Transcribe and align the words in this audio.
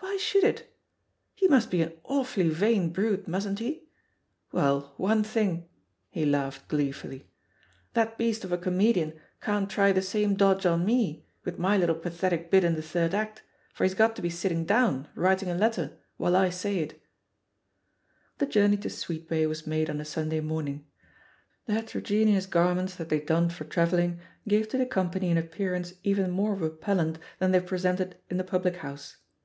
Why 0.00 0.16
should 0.16 0.42
it? 0.42 0.76
He 1.36 1.46
must 1.46 1.66
48 1.68 1.84
THE 1.84 1.88
POSITION 1.88 1.92
OF 1.92 1.94
PEGGY 1.94 1.94
HARPER 1.94 1.94
be 1.94 1.94
an 1.94 2.18
awfully 2.18 2.48
vain 2.74 2.92
brute, 2.92 3.28
mustn't 3.28 3.58
he? 3.60 3.88
Well, 4.50 4.94
one 4.96 5.22
thing 5.22 5.50
I" 5.50 5.64
he 6.18 6.26
laughed 6.26 6.66
gleefully; 6.66 7.28
"that 7.94 8.18
beast 8.18 8.42
of 8.42 8.50
a 8.50 8.58
comedian 8.58 9.20
can't 9.40 9.70
try 9.70 9.92
the 9.92 10.02
same 10.02 10.34
dodge 10.34 10.66
on 10.66 10.84
me, 10.84 11.28
with 11.44 11.60
my 11.60 11.76
little 11.76 11.94
pathetic 11.94 12.50
bit 12.50 12.64
in 12.64 12.74
the 12.74 12.82
third 12.82 13.14
act, 13.14 13.44
for 13.72 13.84
he's 13.84 13.94
got 13.94 14.16
to 14.16 14.22
be 14.22 14.30
sitting 14.30 14.64
down, 14.64 15.06
writing 15.14 15.48
a 15.48 15.54
letter, 15.54 15.98
while 16.16 16.34
I 16.34 16.50
say 16.50 16.84
it/' 16.84 16.98
The 18.38 18.46
journey 18.46 18.78
to 18.78 18.88
Sweetbay 18.90 19.46
was 19.48 19.64
made 19.64 19.88
on 19.88 20.00
a 20.00 20.04
Sun 20.04 20.30
day 20.30 20.40
morning; 20.40 20.86
the 21.66 21.74
heterogeneous 21.74 22.46
garments 22.46 22.96
that 22.96 23.10
they 23.10 23.20
donned 23.20 23.52
for 23.52 23.62
travelling 23.62 24.18
gave 24.48 24.68
to 24.70 24.76
the 24.76 24.86
company 24.86 25.30
an 25.30 25.38
appearance 25.38 25.94
even 26.02 26.32
more 26.32 26.56
repellent 26.56 27.20
than 27.38 27.52
they 27.52 27.60
presented 27.60 28.16
in 28.28 28.38
the 28.38 28.42
public 28.42 28.78
house. 28.78 29.18